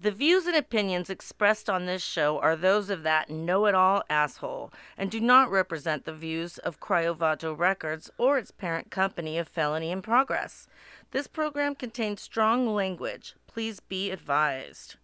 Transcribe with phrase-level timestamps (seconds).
[0.00, 4.04] The views and opinions expressed on this show are those of that know it all
[4.08, 9.48] asshole and do not represent the views of Cryovato Records or its parent company of
[9.48, 10.68] Felony in Progress.
[11.10, 13.34] This program contains strong language.
[13.48, 14.94] Please be advised.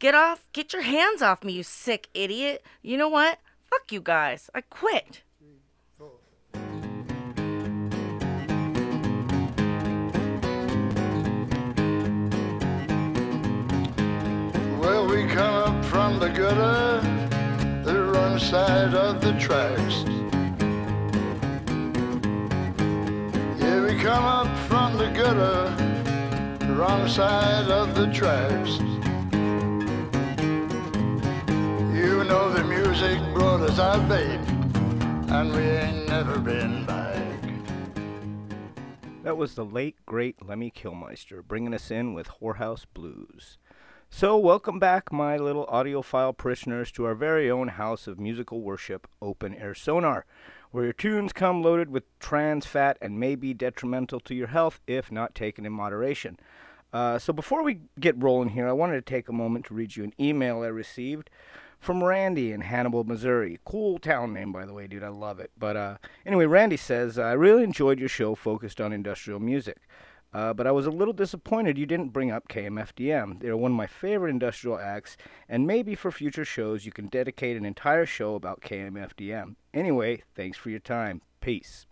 [0.00, 2.64] Get off, get your hands off me, you sick idiot.
[2.82, 3.38] You know what?
[3.70, 4.50] Fuck you guys.
[4.52, 5.22] I quit.
[16.38, 17.00] Gutter,
[17.82, 20.04] the wrong side of the tracks.
[23.60, 25.74] Yeah, we come up from the gutter,
[26.64, 28.78] the wrong side of the tracks.
[31.92, 34.40] You know the music brought us our babe,
[35.32, 37.42] and we ain't never been back.
[39.24, 43.58] That was the late, great Lemmy Kilmister bringing us in with Whorehouse Blues.
[44.10, 49.06] So, welcome back, my little audiophile parishioners, to our very own house of musical worship,
[49.20, 50.24] Open Air Sonar,
[50.70, 54.80] where your tunes come loaded with trans fat and may be detrimental to your health
[54.86, 56.40] if not taken in moderation.
[56.90, 59.94] Uh, so, before we get rolling here, I wanted to take a moment to read
[59.94, 61.28] you an email I received
[61.78, 63.60] from Randy in Hannibal, Missouri.
[63.64, 65.04] Cool town name, by the way, dude.
[65.04, 65.52] I love it.
[65.56, 69.78] But uh, anyway, Randy says, I really enjoyed your show focused on industrial music.
[70.32, 73.40] Uh, but I was a little disappointed you didn't bring up KMFDM.
[73.40, 75.16] They're one of my favorite industrial acts,
[75.48, 79.56] and maybe for future shows you can dedicate an entire show about KMFDM.
[79.72, 81.22] Anyway, thanks for your time.
[81.40, 81.86] Peace.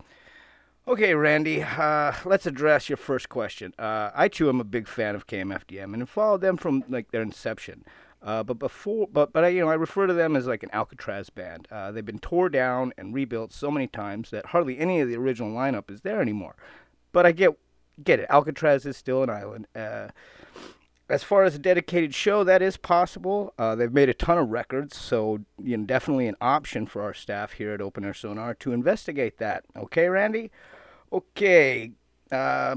[0.87, 3.73] Okay, Randy, uh, let's address your first question.
[3.77, 7.21] Uh, I too am a big fan of KMFDM and followed them from like their
[7.21, 7.83] inception.
[8.21, 10.69] Uh, but before, but but I, you know, I refer to them as like an
[10.71, 11.67] Alcatraz band.
[11.69, 15.15] Uh, they've been tore down and rebuilt so many times that hardly any of the
[15.15, 16.55] original lineup is there anymore.
[17.11, 17.57] But I get
[18.03, 18.27] get it.
[18.29, 19.67] Alcatraz is still an island.
[19.75, 20.09] Uh,
[21.09, 23.53] as far as a dedicated show, that is possible.
[23.57, 27.13] Uh, they've made a ton of records, so you know, definitely an option for our
[27.13, 29.63] staff here at Open Air Sonar to investigate that.
[29.75, 30.51] Okay, Randy?
[31.11, 31.91] Okay.
[32.29, 32.75] Uh,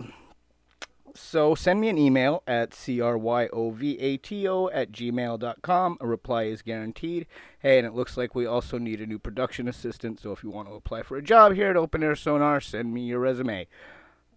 [1.15, 5.99] so send me an email at cryovato at gmail.com.
[6.01, 7.27] A reply is guaranteed.
[7.59, 10.51] Hey, and it looks like we also need a new production assistant, so if you
[10.51, 13.67] want to apply for a job here at Open Air Sonar, send me your resume.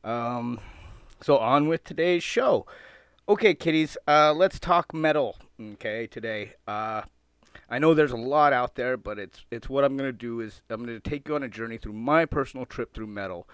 [0.04, 0.60] Um,
[1.24, 2.66] so on with today's show.
[3.30, 5.38] Okay, kiddies, uh, let's talk metal.
[5.74, 6.54] Okay, today.
[6.68, 7.04] Uh,
[7.70, 10.62] I know there's a lot out there, but it's it's what I'm gonna do is
[10.70, 13.48] I'm gonna take you on a journey through my personal trip through metal,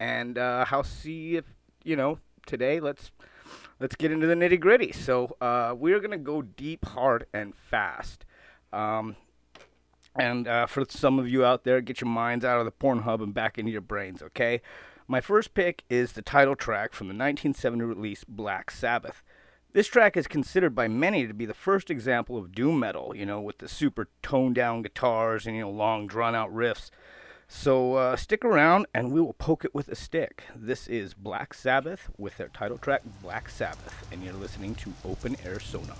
[0.00, 1.44] and uh, how see if
[1.84, 2.80] you know today.
[2.80, 3.12] Let's
[3.78, 4.90] let's get into the nitty gritty.
[4.90, 8.24] So uh, we're gonna go deep, hard, and fast.
[8.72, 9.14] Um,
[10.16, 13.22] and uh, for some of you out there, get your minds out of the Pornhub
[13.22, 14.22] and back into your brains.
[14.22, 14.62] Okay.
[15.08, 19.22] My first pick is the title track from the 1970 release Black Sabbath.
[19.72, 23.24] This track is considered by many to be the first example of doom metal, you
[23.24, 26.90] know, with the super toned down guitars and, you know, long drawn out riffs.
[27.46, 30.42] So uh, stick around and we will poke it with a stick.
[30.56, 35.36] This is Black Sabbath with their title track Black Sabbath, and you're listening to Open
[35.44, 35.94] Air Sonar.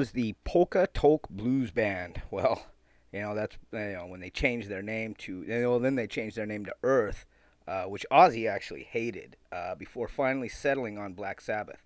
[0.00, 2.22] Was the Polka Tulk Blues Band.
[2.30, 2.64] Well,
[3.12, 6.38] you know that's you know when they changed their name to know then they changed
[6.38, 7.26] their name to Earth,
[7.68, 11.84] uh, which Ozzy actually hated uh, before finally settling on Black Sabbath.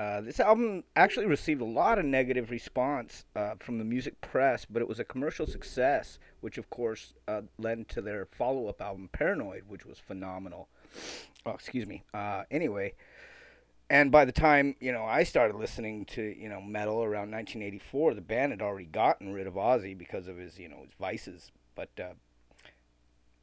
[0.00, 4.64] Uh, this album actually received a lot of negative response uh, from the music press,
[4.64, 9.10] but it was a commercial success, which of course uh, led to their follow-up album
[9.12, 10.68] Paranoid, which was phenomenal.
[11.44, 12.02] Oh, excuse me.
[12.14, 12.94] Uh, anyway,
[13.88, 18.14] and by the time you know I started listening to you know metal around 1984,
[18.14, 21.52] the band had already gotten rid of Ozzy because of his you know his vices.
[21.74, 22.14] But uh,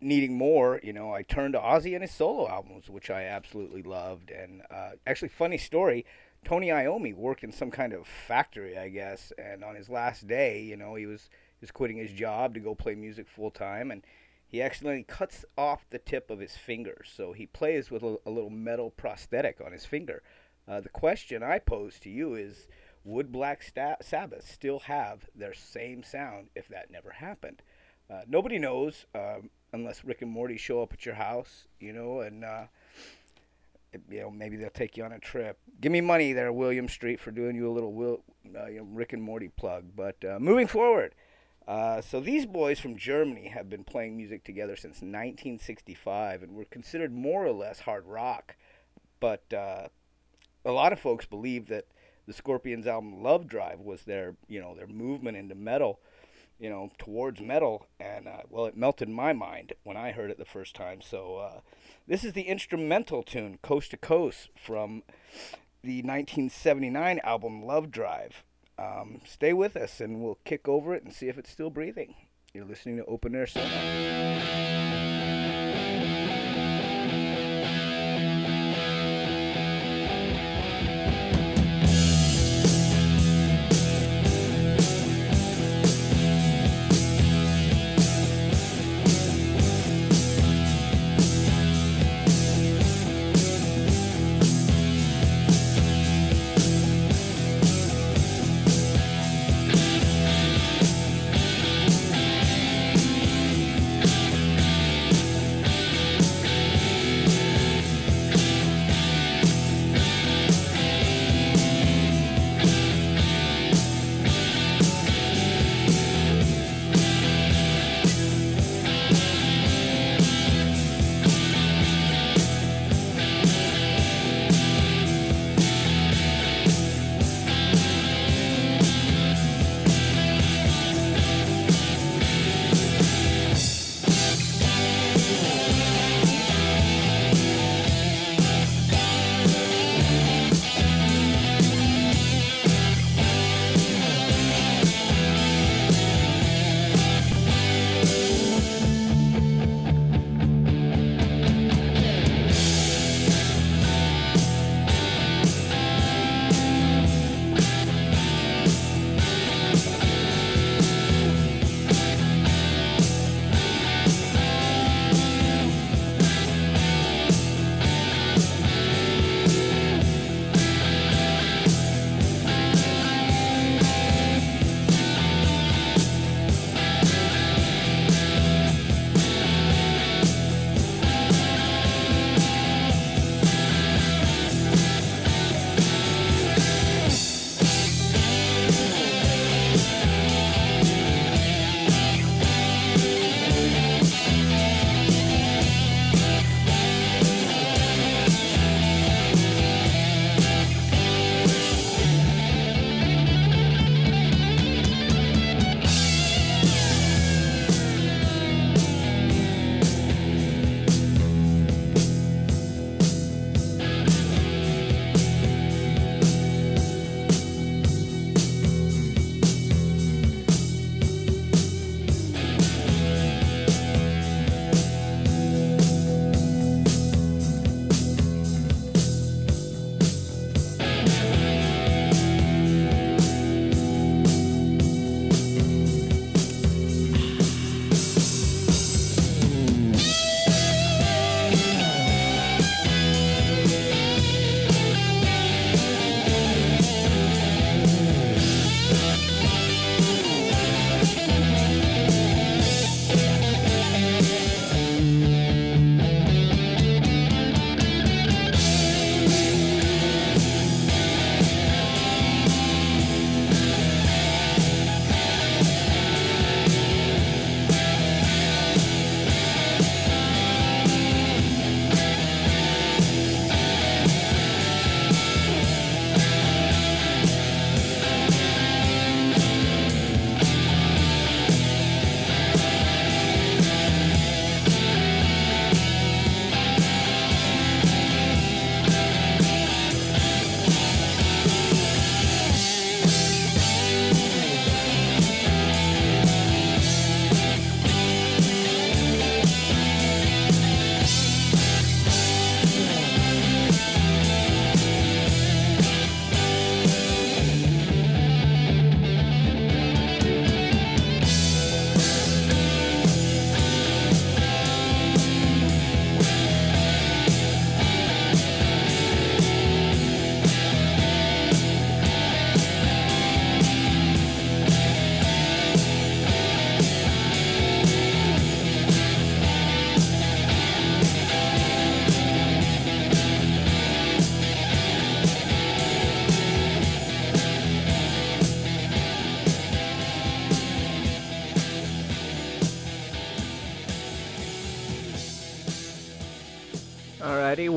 [0.03, 3.83] needing more, you know, I turned to Ozzy and his solo albums, which I absolutely
[3.83, 4.29] loved.
[4.31, 6.05] And uh, actually, funny story.
[6.43, 10.61] Tony Iommi worked in some kind of factory, I guess, and on his last day,
[10.61, 13.91] you know, he was he was quitting his job to go play music full time,
[13.91, 14.03] and
[14.53, 18.29] he accidentally cuts off the tip of his finger, so he plays with a, a
[18.29, 20.21] little metal prosthetic on his finger.
[20.67, 22.67] Uh, the question I pose to you is
[23.03, 27.63] would Black Sta- Sabbath still have their same sound if that never happened?
[28.07, 32.19] Uh, nobody knows um, unless Rick and Morty show up at your house, you know,
[32.19, 32.65] and uh,
[34.07, 35.57] you know maybe they'll take you on a trip.
[35.81, 38.23] Give me money there, William Street, for doing you a little Will,
[38.55, 39.85] uh, you know, Rick and Morty plug.
[39.95, 41.15] But uh, moving forward,
[41.67, 46.65] uh, so these boys from Germany have been playing music together since 1965 and were
[46.65, 48.55] considered more or less hard rock.
[49.19, 49.87] But uh,
[50.65, 51.85] a lot of folks believe that
[52.27, 55.99] the Scorpions album Love Drive was their, you know, their movement into metal,
[56.59, 57.87] you know, towards metal.
[57.99, 60.99] And uh, well, it melted my mind when I heard it the first time.
[61.01, 61.59] So uh,
[62.07, 65.03] this is the instrumental tune Coast to Coast from
[65.81, 68.43] the 1979 album Love Drive.
[68.83, 72.15] Um, stay with us and we'll kick over it and see if it's still breathing.
[72.53, 75.02] You're listening to Open Air Sonar.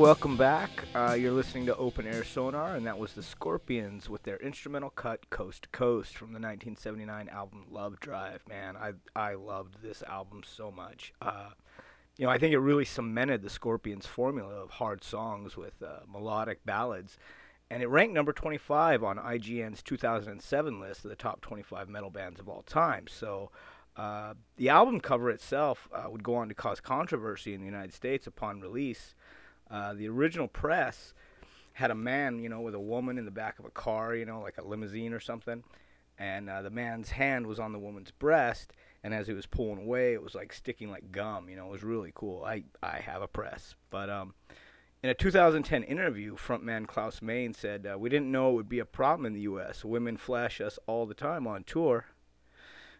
[0.07, 0.85] Welcome back.
[0.95, 4.89] Uh, you're listening to Open Air Sonar, and that was the Scorpions with their instrumental
[4.89, 10.03] cut "Coast to Coast" from the 1979 album "Love Drive." Man, I I loved this
[10.03, 11.11] album so much.
[11.21, 11.49] Uh,
[12.15, 15.99] you know, I think it really cemented the Scorpions' formula of hard songs with uh,
[16.09, 17.17] melodic ballads,
[17.69, 22.39] and it ranked number 25 on IGN's 2007 list of the top 25 metal bands
[22.39, 23.07] of all time.
[23.09, 23.51] So.
[23.97, 27.91] Uh, the album cover itself uh, would go on to cause controversy in the United
[27.91, 29.15] States upon release.
[29.69, 31.13] Uh, the original press
[31.73, 34.25] had a man, you know, with a woman in the back of a car, you
[34.25, 35.63] know, like a limousine or something.
[36.17, 39.83] And uh, the man's hand was on the woman's breast, and as he was pulling
[39.83, 41.49] away, it was like sticking like gum.
[41.49, 42.43] You know, it was really cool.
[42.43, 44.33] I I have a press, but um,
[45.03, 48.79] in a 2010 interview, frontman Klaus Meine said, uh, "We didn't know it would be
[48.79, 49.85] a problem in the U.S.
[49.85, 52.05] Women flash us all the time on tour."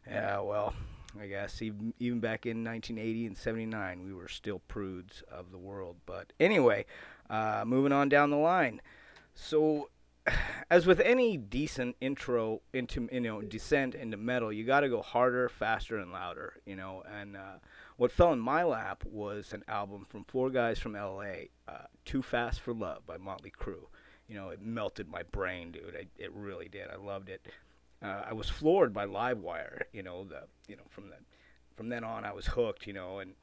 [0.06, 0.76] Yeah, well,
[1.20, 5.58] I guess even even back in 1980 and 79, we were still prudes of the
[5.58, 5.98] world.
[6.06, 6.86] But anyway,
[7.30, 8.82] uh, moving on down the line.
[9.34, 9.90] So,
[10.70, 15.02] as with any decent intro into you know descent into metal, you got to go
[15.02, 16.54] harder, faster, and louder.
[16.66, 17.60] You know, and uh,
[17.98, 21.50] what fell in my lap was an album from four guys from L.A.
[21.68, 23.88] Uh, Too Fast for Love by Motley Crue.
[24.28, 25.96] You know, it melted my brain, dude.
[25.98, 26.90] I, it really did.
[26.92, 27.48] I loved it
[28.02, 29.84] uh, I was floored by Livewire.
[29.92, 31.16] You know, the you know from the
[31.76, 32.88] from then on I was hooked.
[32.88, 33.34] You know, and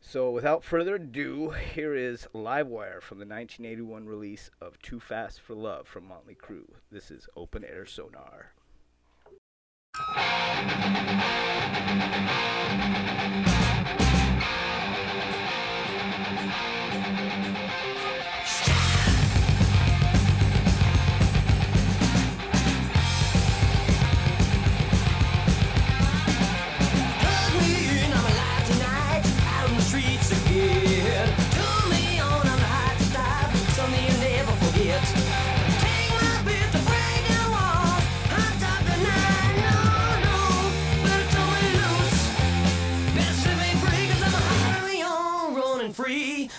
[0.00, 5.54] so without further ado, here is Livewire from the 1981 release of Too Fast for
[5.54, 6.68] Love from Motley Crue.
[6.90, 8.52] This is Open Air Sonar.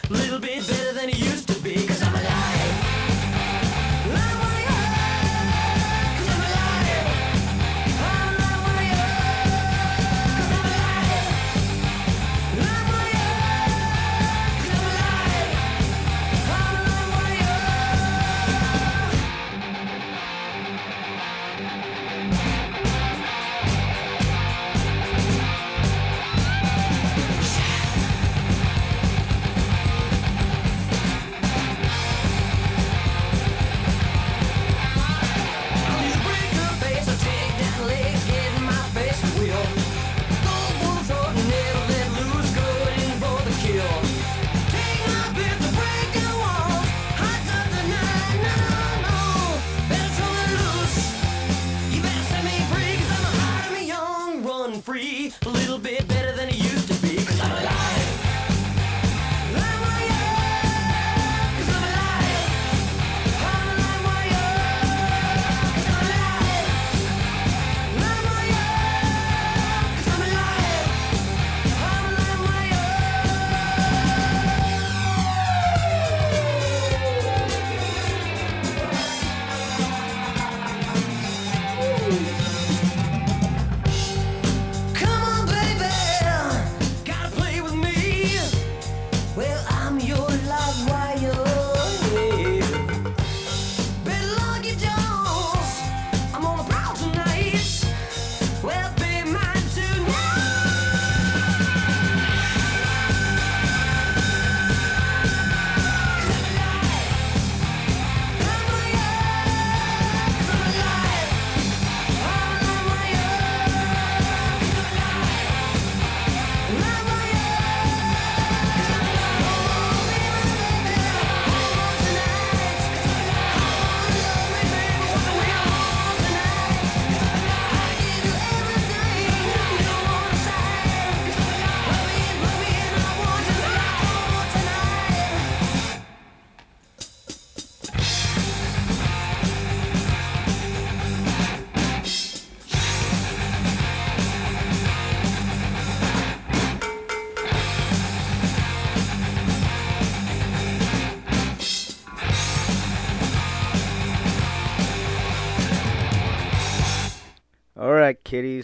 [0.10, 0.89] little bit better.
[54.94, 55.99] Kiddies.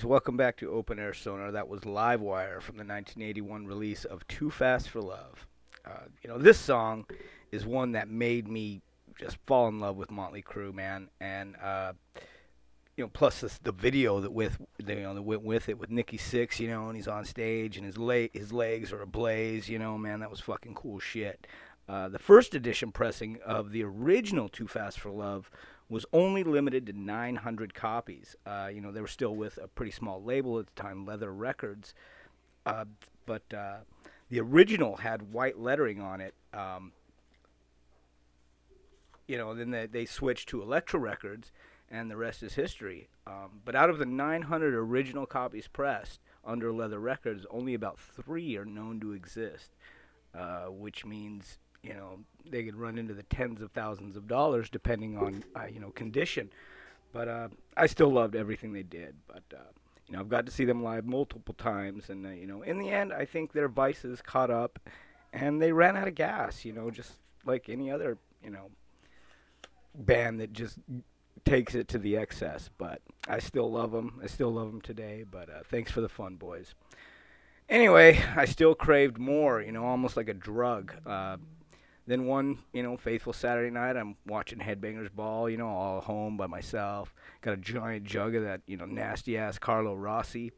[0.05, 1.51] Welcome back to Open Air Sonar.
[1.51, 5.47] That was Livewire from the 1981 release of Too Fast for Love.
[5.83, 7.07] Uh, you know, this song
[7.51, 8.83] is one that made me
[9.19, 11.93] just fall in love with Motley Crue, man, and uh,
[12.95, 15.89] you know, plus this, the video that with you know that went with it with
[15.89, 19.67] Nikki Sixx, you know, and he's on stage and his leg his legs are ablaze,
[19.67, 21.47] you know, man, that was fucking cool shit.
[21.89, 25.49] Uh, the first edition pressing of the original Too Fast for Love
[25.89, 28.35] was only limited to 900 copies.
[28.45, 31.37] Uh, you know, they were still with a pretty small label at the time, Leathür
[31.37, 31.93] Records.
[32.65, 32.85] Uh,
[33.25, 33.77] but uh,
[34.29, 36.33] the original had white lettering on it.
[36.53, 36.91] Um,
[39.27, 41.51] you know, then they, they switched to Elektra Records,
[41.89, 43.07] and the rest is history.
[43.27, 48.55] Um, but out of the 900 original copies pressed under Leathür Records, only about three
[48.57, 49.71] are known to exist,
[50.33, 52.19] uh, which means you know
[52.49, 55.91] they could run into the tens of thousands of dollars depending on uh, you know
[55.91, 56.49] condition.
[57.13, 59.15] But uh, I still loved everything they did.
[59.27, 59.71] But uh,
[60.07, 62.77] you know I've got to see them live multiple times, and uh, you know in
[62.79, 64.79] the end I think their vices caught up,
[65.33, 66.65] and they ran out of gas.
[66.65, 67.13] You know just
[67.45, 68.71] like any other you know
[69.93, 70.77] band that just
[71.45, 72.69] takes it to the excess.
[72.77, 74.19] But I still love them.
[74.23, 75.23] I still love them today.
[75.29, 76.73] But uh, thanks for the fun, boys.
[77.67, 80.93] Anyway, I still craved more, you know, almost like a drug.
[81.05, 81.37] Uh,
[82.07, 86.37] then one, you know, faithful Saturday night, I'm watching Headbangers Ball, you know, all home
[86.37, 87.13] by myself.
[87.41, 90.51] Got a giant jug of that, you know, nasty ass Carlo Rossi,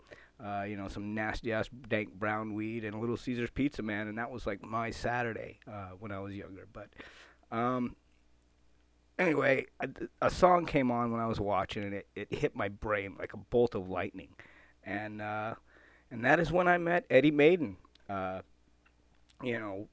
[0.44, 4.08] uh, you know, some nasty ass dank brown weed, and a Little Caesars Pizza, man.
[4.08, 6.68] And that was like my Saturday uh, when I was younger.
[6.72, 6.90] But
[7.50, 7.96] um,
[9.18, 9.90] anyway, a,
[10.22, 13.34] a, song came on when I was watching, and it, it hit my brain like
[13.34, 14.30] a bolt of lightning.
[14.84, 15.56] And uh,
[16.12, 17.78] and that is when I met Eddie Maiden.
[18.10, 18.42] Uh,
[19.44, 19.88] you know,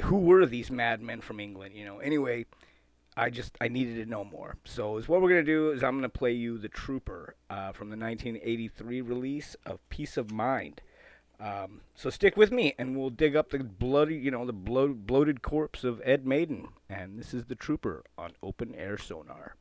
[0.00, 1.74] who were these madmen from England?
[1.74, 2.46] You know, anyway,
[3.16, 4.56] I just I needed to know more.
[4.64, 7.90] So is what we're gonna do is I'm gonna play you the Trooper uh, from
[7.90, 10.80] the 1983 release of Piece of Mind.
[11.40, 14.94] Um, so stick with me, and we'll dig up the bloody, you know, the blo-
[14.94, 16.68] bloated corpse of Ed Maiden.
[16.88, 19.56] And this is the Trooper on open air sonar.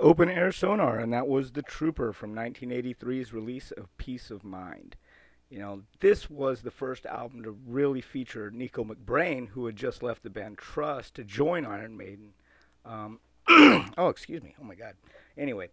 [0.00, 4.96] Open Air Sonar, and that was The Trooper from 1983's release of Piece of Mind.
[5.50, 10.02] You know, this was the first album to really feature Nicko McBrain, who had just
[10.02, 12.32] left the band Trust to join Iron Maiden.
[12.84, 14.54] Um, oh, excuse me.
[14.60, 14.94] Oh my God.
[15.36, 15.68] Anyway,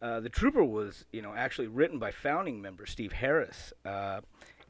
[0.00, 4.20] uh, the Trooper was, you know, actually written by founding member Steve Harris, uh,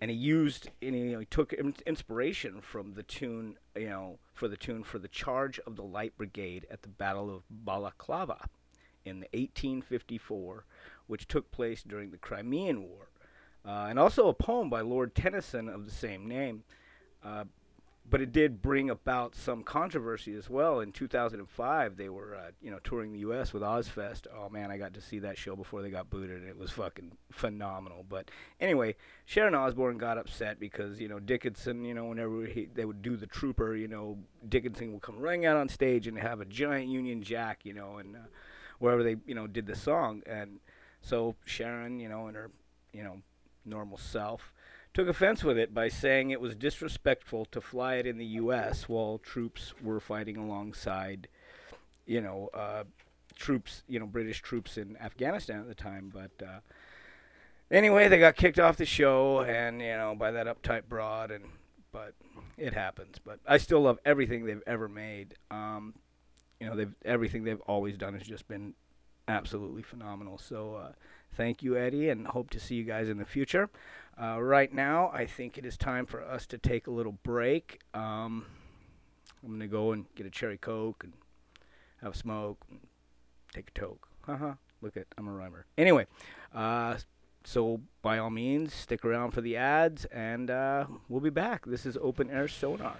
[0.00, 4.18] and he used, and he, you know, he took inspiration from the tune, you know,
[4.34, 8.48] for the tune for the Charge of the Light Brigade at the Battle of Balaclava
[9.04, 10.64] in 1854,
[11.06, 13.08] which took place during the Crimean War,
[13.64, 16.64] uh, and also a poem by Lord Tennyson of the same name.
[17.24, 17.44] Uh,
[18.08, 20.80] but it did bring about some controversy as well.
[20.80, 23.52] In 2005, they were, uh, you know, touring the U.S.
[23.52, 24.26] with Ozzfest.
[24.36, 26.70] Oh man, I got to see that show before they got booted, and it was
[26.72, 28.04] fucking phenomenal.
[28.08, 32.84] But anyway, Sharon Osbourne got upset because you know Dickinson, you know, whenever he, they
[32.84, 36.40] would do the Trooper, you know, Dickinson would come running out on stage and have
[36.40, 38.18] a giant Union Jack, you know, and uh,
[38.82, 40.58] wherever they, you know, did the song, and
[41.00, 42.50] so Sharon, you know, in her,
[42.92, 43.18] you know,
[43.64, 44.52] normal self
[44.94, 48.88] took offense with it by saying it was disrespectful to fly it in the U.S.
[48.88, 51.28] while troops were fighting alongside,
[52.06, 52.84] you know, uh,
[53.36, 56.12] troops, you know, British troops in Afghanistan at the time.
[56.12, 56.60] But uh,
[57.70, 61.44] anyway, they got kicked off the show, and you know, by that uptight broad, and
[61.90, 62.14] but
[62.58, 63.16] it happens.
[63.24, 65.34] But I still love everything they've ever made.
[65.50, 65.94] Um,
[66.62, 68.74] you know, they've everything they've always done has just been
[69.26, 70.38] absolutely phenomenal.
[70.38, 70.92] So uh,
[71.34, 73.68] thank you, Eddie, and hope to see you guys in the future.
[74.20, 77.80] Uh, right now, I think it is time for us to take a little break.
[77.94, 78.46] Um,
[79.42, 81.14] I'm going to go and get a cherry coke and
[82.00, 82.78] have a smoke and
[83.52, 84.06] take a toke.
[84.26, 85.66] Haha, look at, I'm a rhymer.
[85.76, 86.06] Anyway,
[86.54, 86.98] uh,
[87.42, 91.66] so by all means, stick around for the ads and uh, we'll be back.
[91.66, 92.98] This is Open Air Sonar.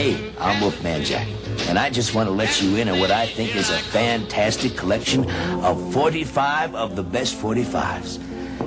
[0.00, 1.28] Hey, I'm Wolfman Jack,
[1.68, 4.74] and I just want to let you in on what I think is a fantastic
[4.74, 5.30] collection
[5.62, 8.18] of 45 of the best 45s.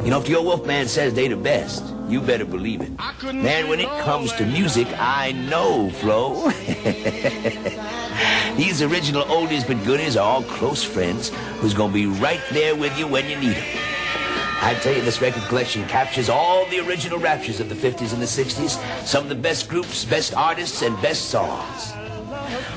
[0.05, 2.91] You know, if your Wolfman says they the best, you better believe it.
[3.33, 6.51] Man, when it comes to music, I know, Flo.
[8.55, 12.95] These original oldies but goodies are all close friends who's gonna be right there with
[12.95, 13.72] you when you need them.
[14.63, 18.21] I tell you, this record collection captures all the original raptures of the 50s and
[18.21, 22.02] the 60s, some of the best groups, best artists, and best songs.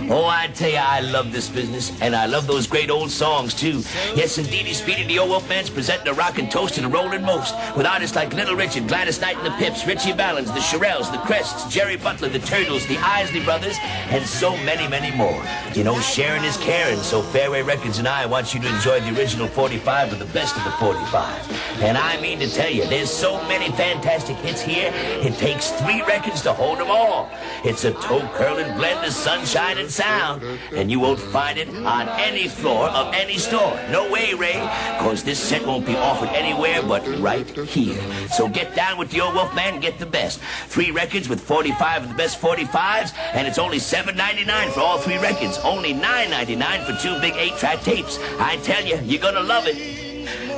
[0.09, 3.55] Oh, I tell you, I love this business, and I love those great old songs,
[3.55, 3.83] too.
[4.15, 7.87] Yes, indeedy, Speedy, the old Wolfman's presenting a rockin' toast and a rollin' most, with
[7.87, 11.73] artists like Little Richard, Gladys Knight and the Pips, Ritchie Valens, the Shirelles, the Crests,
[11.73, 13.77] Jerry Butler, the Turtles, the Isley Brothers,
[14.11, 15.43] and so many, many more.
[15.75, 19.19] You know, sharing is caring, so Fairway Records and I want you to enjoy the
[19.19, 21.83] original 45 of the best of the 45.
[21.83, 26.03] And I mean to tell you, there's so many fantastic hits here, it takes three
[26.03, 27.31] records to hold them all.
[27.65, 32.49] It's a toe-curling blend of sunshine and sound, and you won't find it on any
[32.49, 33.79] floor of any store.
[33.90, 34.61] No way, Ray,
[35.01, 38.01] cause this set won't be offered anywhere but right here.
[38.29, 40.40] So get down with the old Wolfman and get the best.
[40.66, 45.18] Three records with 45 of the best 45s, and it's only $7.99 for all three
[45.18, 45.59] records.
[45.59, 48.18] Only $9.99 for two big eight-track tapes.
[48.38, 50.07] I tell you, you're gonna love it.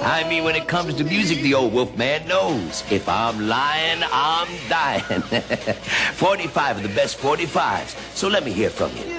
[0.00, 2.84] I mean, when it comes to music, the old Wolfman knows.
[2.90, 5.22] If I'm lying, I'm dying.
[6.14, 8.14] 45 of the best 45s.
[8.14, 9.17] So let me hear from you.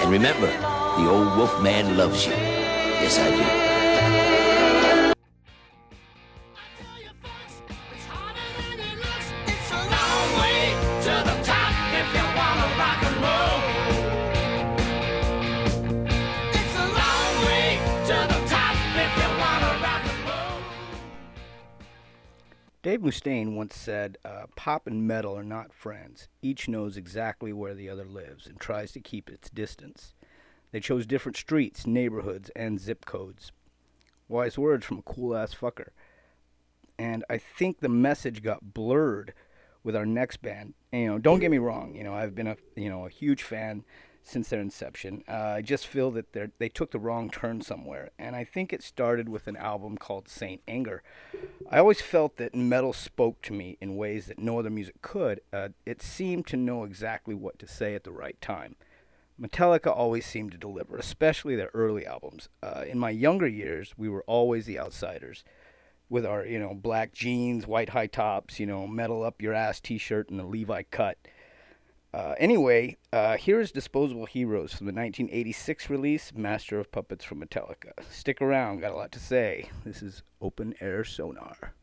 [0.00, 2.32] And remember, the old Wolfman loves you.
[2.32, 3.87] Yes, I do.
[22.80, 26.28] Dave Mustaine once said, uh, Pop and metal are not friends.
[26.42, 30.14] Each knows exactly where the other lives and tries to keep its distance.
[30.70, 33.50] They chose different streets, neighborhoods, and zip codes.
[34.28, 35.88] Wise words from a cool ass fucker.
[36.98, 39.34] And I think the message got blurred
[39.82, 40.74] with our next band.
[40.92, 41.96] And, you know, don't get me wrong.
[41.96, 43.84] You know, I've been a you know a huge fan
[44.28, 45.24] since their inception.
[45.28, 48.72] Uh, I just feel that they they took the wrong turn somewhere, and I think
[48.72, 51.02] it started with an album called Saint Anger.
[51.70, 55.40] I always felt that metal spoke to me in ways that no other music could.
[55.52, 58.76] Uh, it seemed to know exactly what to say at the right time.
[59.40, 62.48] Metallica always seemed to deliver, especially their early albums.
[62.62, 65.44] Uh, in my younger years, we were always the outsiders
[66.08, 69.80] with our, you know, black jeans, white high tops, you know, metal up your ass
[69.80, 71.18] t shirt, and the Levi cut.
[72.12, 77.40] Uh, anyway, uh, here is Disposable Heroes from the 1986 release, Master of Puppets from
[77.40, 77.92] Metallica.
[78.10, 79.68] Stick around, got a lot to say.
[79.84, 81.74] This is Open Air Sonar.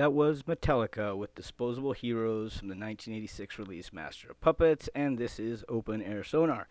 [0.00, 5.38] That was Metallica with Disposable Heroes from the 1986 release Master of Puppets, and this
[5.38, 6.68] is Open Air Sonar.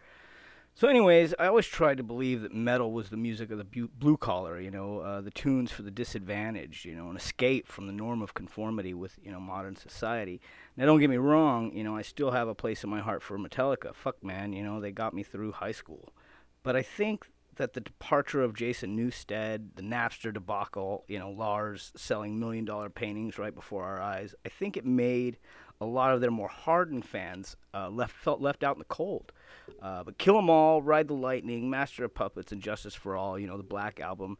[0.73, 3.89] So, anyways, I always tried to believe that metal was the music of the bu-
[3.89, 7.85] blue collar, you know, uh, the tunes for the disadvantaged, you know, an escape from
[7.85, 10.41] the norm of conformity with, you know, modern society.
[10.75, 13.21] Now, don't get me wrong, you know, I still have a place in my heart
[13.21, 13.93] for Metallica.
[13.93, 16.15] Fuck, man, you know, they got me through high school.
[16.63, 17.29] But I think
[17.59, 22.89] that the departure of Jason Newsted, the Napster debacle, you know, Lars selling million dollar
[22.89, 25.37] paintings right before our eyes, I think it made
[25.81, 29.33] a lot of their more hardened fans uh, left felt left out in the cold.
[29.81, 33.37] Uh, but Kill 'Em All, Ride the Lightning, Master of Puppets, and Justice for All,
[33.37, 34.37] you know, the Black Album.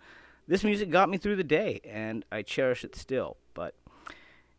[0.48, 3.36] This music got me through the day, and I cherish it still.
[3.54, 3.76] But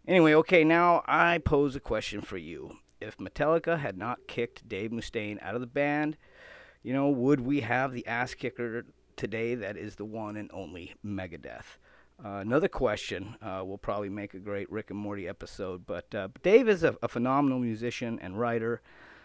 [0.07, 2.77] anyway, okay, now I pose a question for you.
[3.01, 6.19] If Metallica had not kicked Dave Mustaine out of the band,
[6.83, 8.85] you know, would we have the ass kicker
[9.16, 11.78] today that is the one and only Megadeth?
[12.22, 16.28] Uh, another question uh, will probably make a great Rick and Morty episode, but uh,
[16.43, 18.83] Dave is a, a phenomenal musician and writer.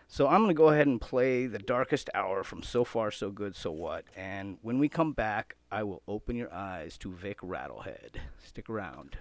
[0.08, 3.32] So I'm going to go ahead and play the darkest hour from So Far, So
[3.32, 4.06] Good, So What.
[4.16, 8.18] And when we come back, I will open your eyes to Vic Rattlehead.
[8.38, 9.18] Stick around.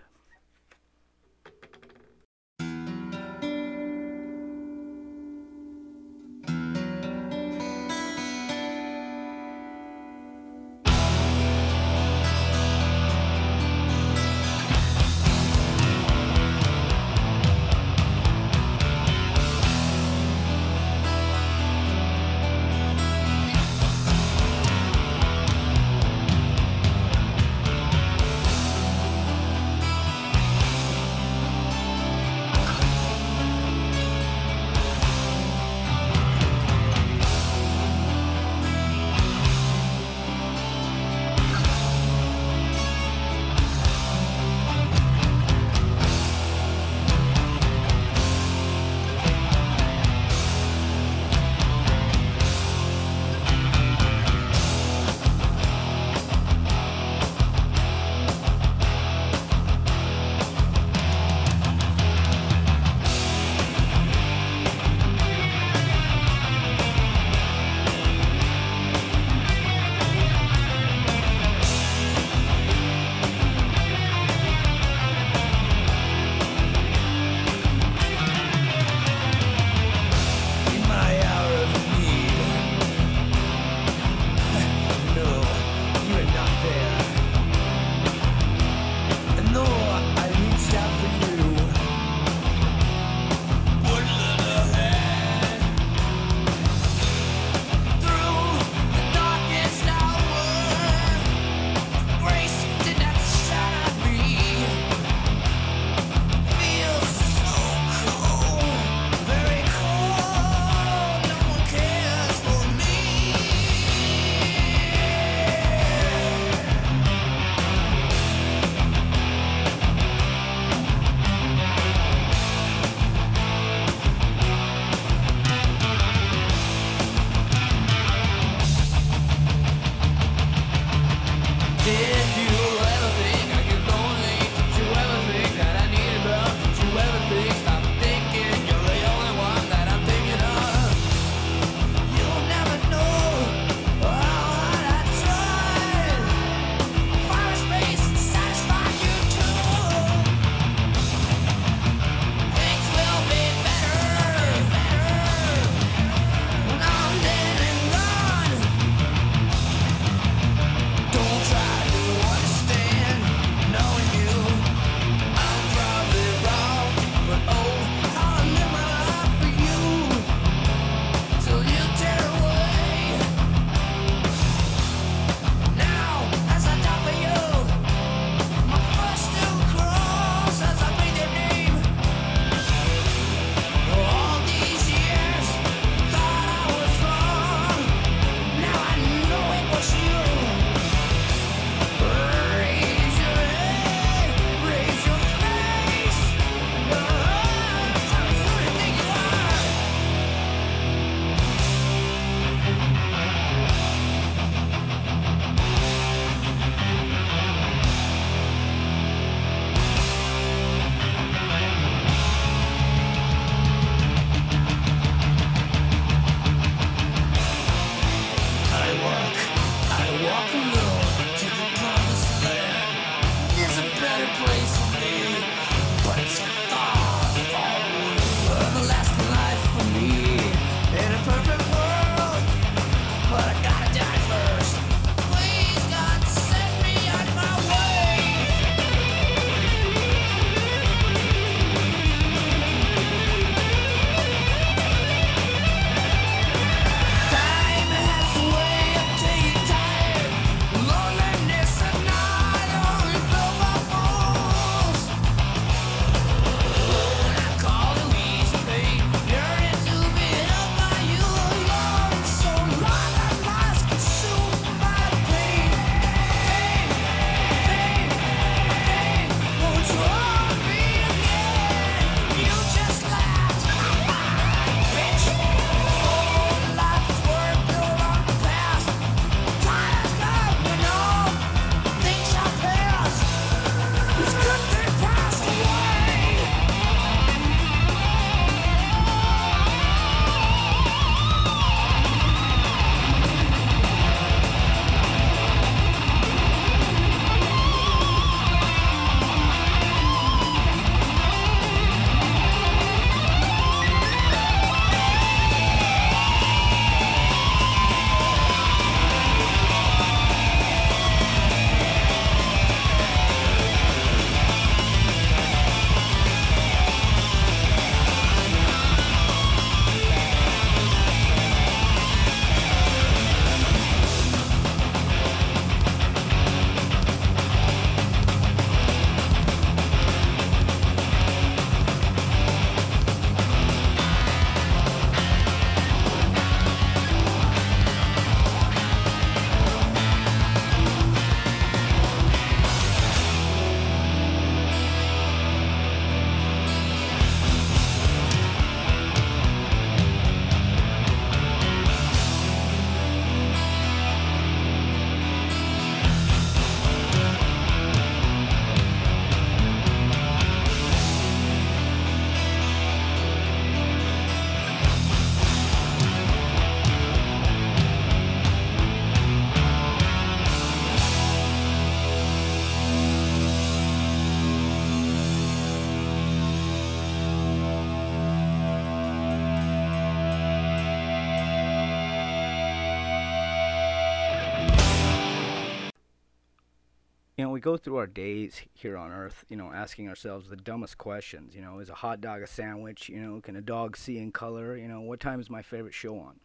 [387.65, 391.55] Go through our days here on Earth, you know, asking ourselves the dumbest questions.
[391.57, 393.09] You know, is a hot dog a sandwich?
[393.09, 394.77] You know, can a dog see in color?
[394.77, 396.41] You know, what time is my favorite show on?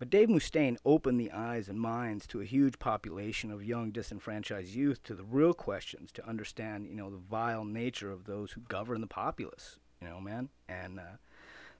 [0.00, 4.74] But Dave Mustaine opened the eyes and minds to a huge population of young disenfranchised
[4.74, 8.62] youth to the real questions to understand, you know, the vile nature of those who
[8.62, 11.18] govern the populace, you know, man, and uh,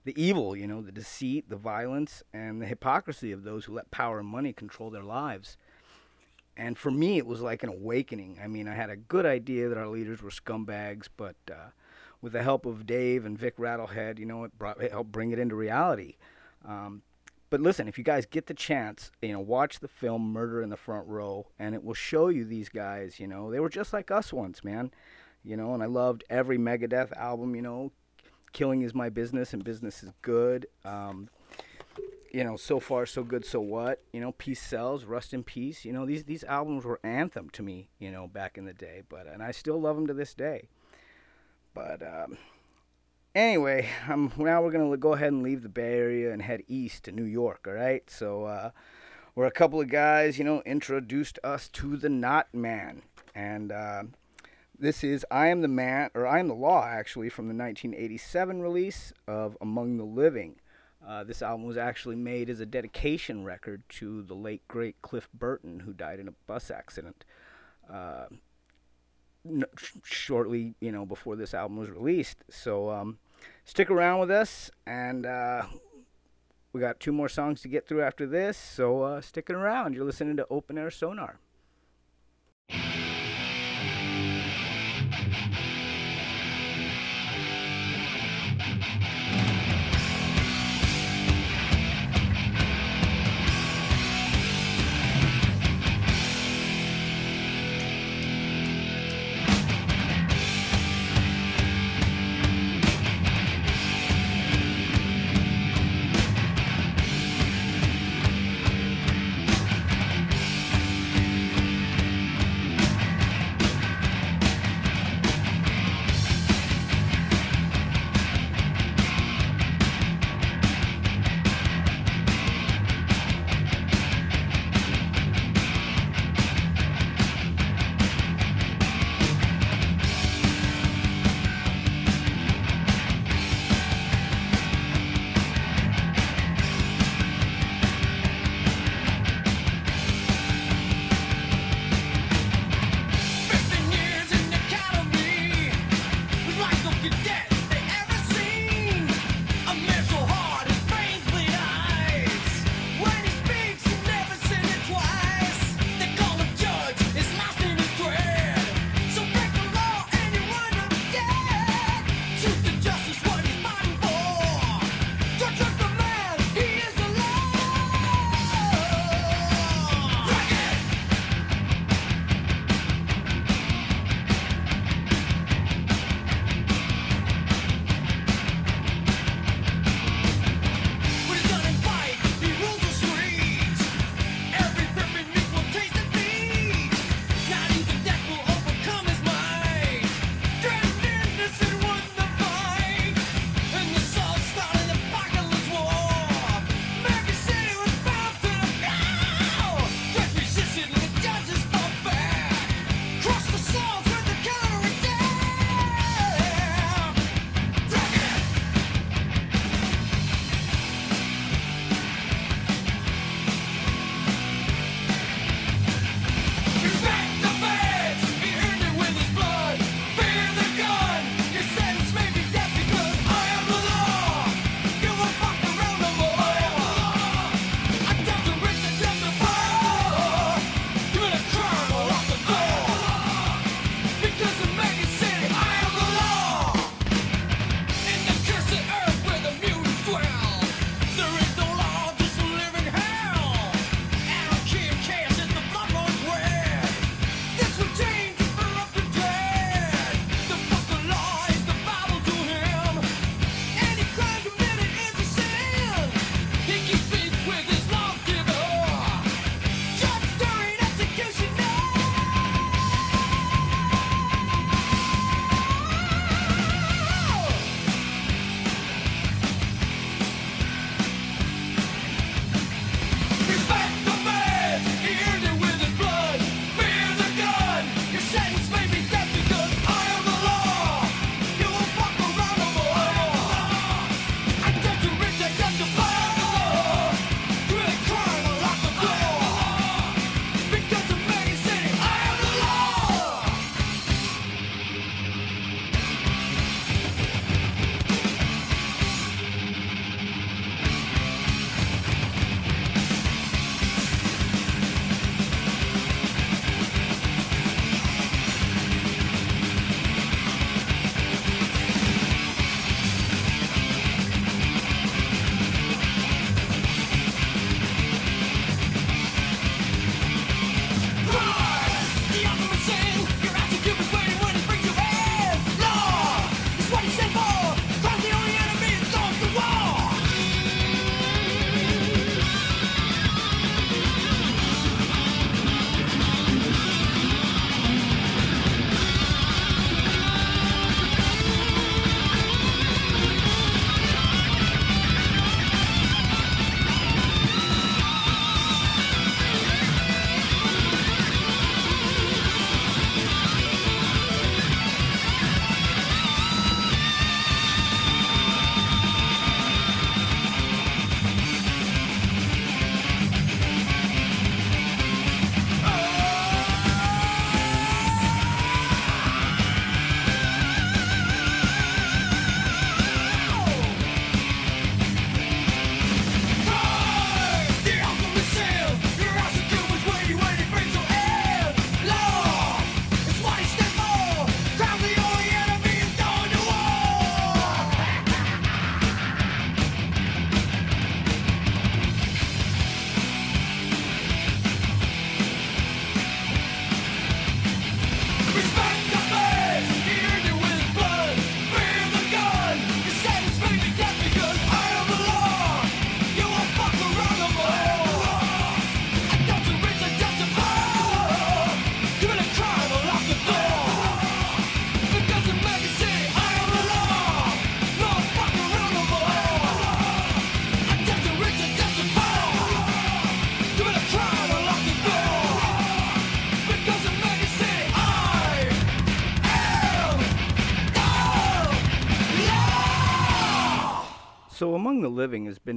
[0.05, 3.91] the evil, you know, the deceit, the violence, and the hypocrisy of those who let
[3.91, 5.57] power and money control their lives.
[6.57, 8.39] And for me, it was like an awakening.
[8.43, 11.71] I mean, I had a good idea that our leaders were scumbags, but uh,
[12.21, 15.31] with the help of Dave and Vic Rattlehead, you know, it, brought, it helped bring
[15.31, 16.17] it into reality.
[16.65, 17.01] Um,
[17.49, 20.69] but listen, if you guys get the chance, you know, watch the film Murder in
[20.69, 23.19] the Front Row, and it will show you these guys.
[23.19, 24.91] You know, they were just like us once, man.
[25.43, 27.55] You know, and I loved every Megadeth album.
[27.55, 27.91] You know,
[28.53, 30.67] Killing is my business, and business is good.
[30.85, 31.29] Um,
[32.33, 34.01] you know, so far so good, so what?
[34.13, 35.83] You know, Peace Sells, Rust in Peace.
[35.83, 37.89] You know, these these albums were anthem to me.
[37.99, 40.69] You know, back in the day, but and I still love them to this day.
[41.73, 42.37] But um,
[43.35, 47.03] anyway, um, now we're gonna go ahead and leave the Bay Area and head east
[47.05, 47.65] to New York.
[47.67, 48.71] All right, so uh,
[49.33, 53.01] where a couple of guys, you know, introduced us to the Not Man,
[53.35, 54.03] and uh,
[54.77, 58.61] this is "I Am the Man" or "I Am the Law" actually from the 1987
[58.61, 60.60] release of Among the Living.
[61.07, 65.27] Uh, this album was actually made as a dedication record to the late great Cliff
[65.33, 67.25] Burton, who died in a bus accident.
[67.91, 68.25] Uh,
[70.03, 72.43] shortly, you know, before this album was released.
[72.49, 73.17] So um,
[73.65, 75.63] stick around with us, and uh,
[76.73, 78.57] we got two more songs to get through after this.
[78.57, 79.95] So uh, sticking around.
[79.95, 81.39] You're listening to Open Air Sonar.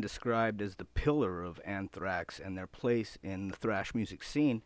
[0.04, 4.60] Described as the pillar of Anthrax and their place in the thrash music scene,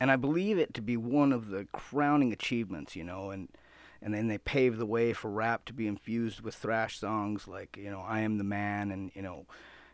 [0.00, 3.50] and I believe it to be one of the crowning achievements, you know, and
[4.00, 7.76] and then they paved the way for rap to be infused with thrash songs like,
[7.76, 9.44] you know, I Am the Man and, you know,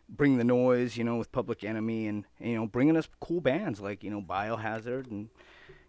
[0.09, 3.81] Bring the Noise, you know, with Public Enemy and, you know, bringing us cool bands
[3.81, 5.31] like, you know, Biohazard and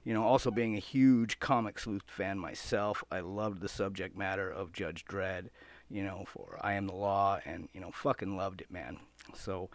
[0.04, 4.50] you know, also being a huge comic sleuth fan myself, I loved the subject matter
[4.50, 5.50] of Judge Dredd,
[5.90, 8.98] you know, for I Am the Law, and, you know, fucking loved it, man.
[9.36, 9.70] So,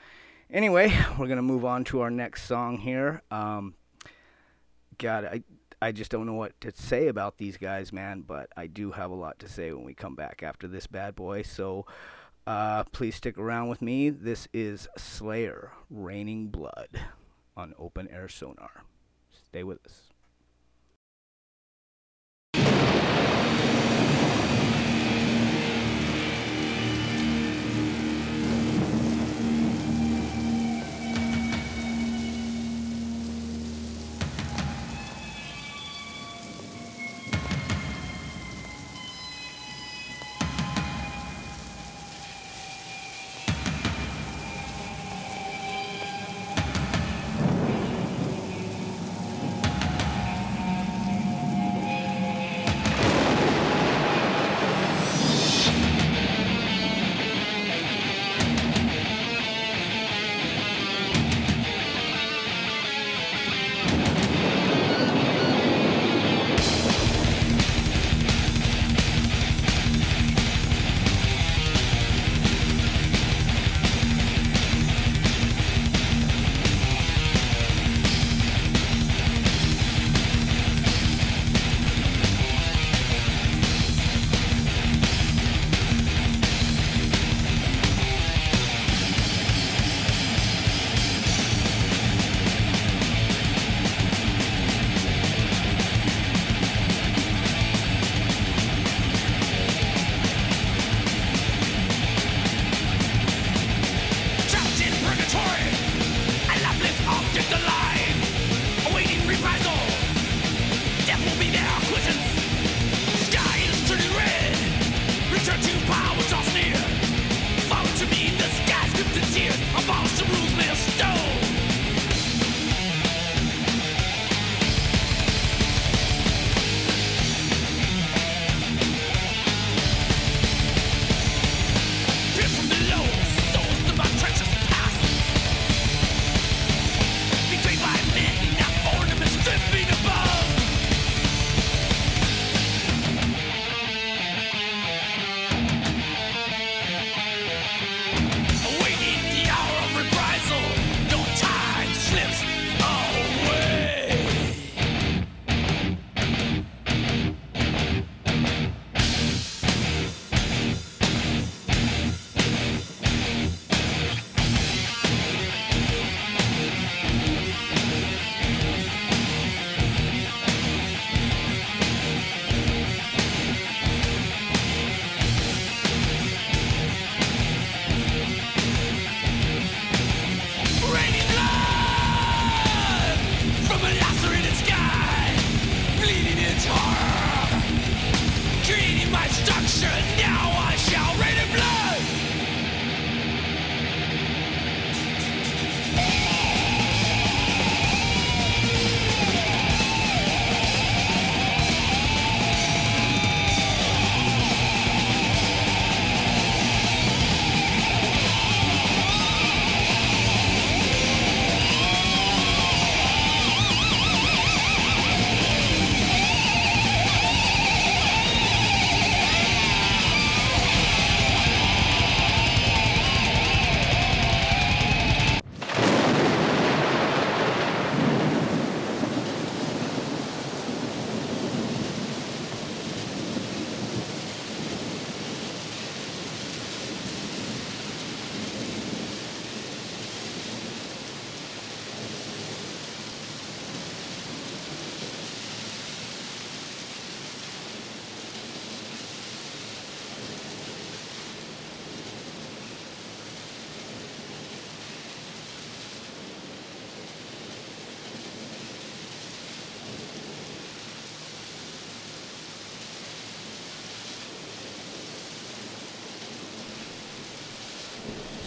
[0.51, 3.23] anyway, we're going to move on to our next song here.
[3.31, 3.75] Um,
[4.99, 5.43] God, I,
[5.81, 9.11] I just don't know what to say about these guys, man, but I do have
[9.11, 11.43] a lot to say when we come back after this bad boy.
[11.43, 11.87] So,
[12.47, 14.11] uh, please stick around with me.
[14.11, 17.01] This is Slayer, Raining Blood
[17.57, 18.85] on Open Air Sonar.
[19.31, 20.12] Stay with us.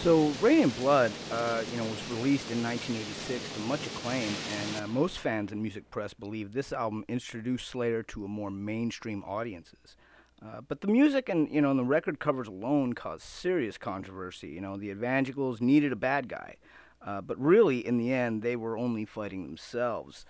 [0.06, 4.84] So, Reign in Blood, uh, you know, was released in 1986 to much acclaim, and
[4.84, 9.24] uh, most fans and music press believe this album introduced Slayer to a more mainstream
[9.24, 9.96] audiences.
[10.40, 14.50] Uh, but the music and you know and the record covers alone caused serious controversy.
[14.50, 16.54] You know, the Evangelicals needed a bad guy,
[17.04, 20.24] uh, but really, in the end, they were only fighting themselves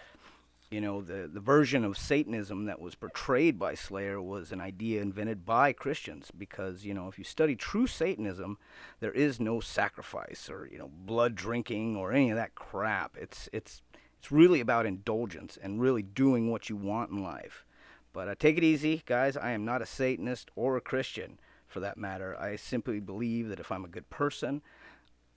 [0.70, 5.00] you know the the version of satanism that was portrayed by slayer was an idea
[5.00, 8.58] invented by christians because you know if you study true satanism
[9.00, 13.16] there is no sacrifice or you know blood drinking or any of that crap.
[13.16, 13.82] It's it's
[14.18, 17.64] it's really about indulgence and really doing what you want in life.
[18.12, 19.36] But uh, take it easy guys.
[19.36, 22.36] I am not a satanist or a christian for that matter.
[22.38, 24.62] I simply believe that if i'm a good person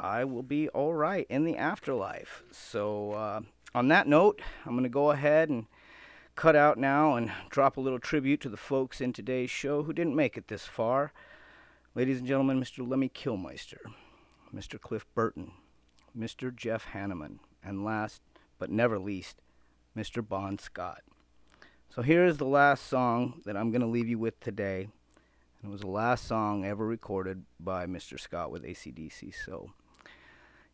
[0.01, 2.43] I will be all right in the afterlife.
[2.51, 3.41] So, uh,
[3.73, 5.65] on that note, I'm going to go ahead and
[6.35, 9.93] cut out now and drop a little tribute to the folks in today's show who
[9.93, 11.13] didn't make it this far.
[11.95, 12.87] Ladies and gentlemen, Mr.
[12.87, 13.79] Lemmy Kilmister,
[14.55, 14.79] Mr.
[14.79, 15.51] Cliff Burton,
[16.17, 16.55] Mr.
[16.55, 18.21] Jeff Hanneman, and last
[18.57, 19.41] but never least,
[19.97, 20.25] Mr.
[20.27, 21.01] Bon Scott.
[21.89, 24.87] So here is the last song that I'm going to leave you with today.
[25.63, 28.19] It was the last song ever recorded by Mr.
[28.19, 29.33] Scott with ACDC.
[29.45, 29.71] So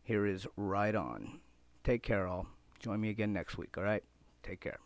[0.04, 1.40] here is Ride On.
[1.82, 2.46] Take care, all.
[2.80, 4.02] Join me again next week, all right?
[4.42, 4.78] Take care.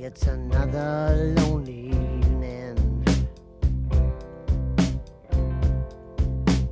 [0.00, 3.04] It's another lonely evening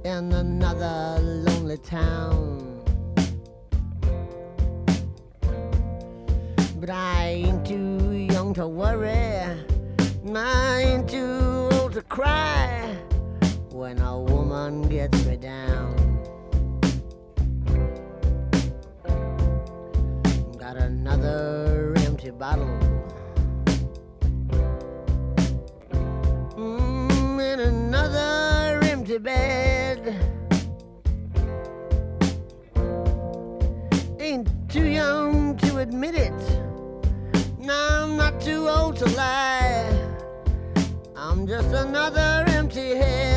[0.04, 2.65] in another lonely town.
[6.78, 12.94] But I ain't too young to worry, and I ain't too old to cry
[13.70, 15.96] when a woman gets me down.
[20.58, 22.78] Got another empty bottle.
[26.56, 30.14] Mm, in another empty bed.
[34.20, 36.65] Ain't too young to admit it.
[37.66, 39.90] No, I'm not too old to lie.
[41.16, 43.35] I'm just another empty head.